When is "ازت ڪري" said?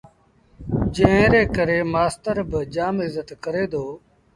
3.05-3.65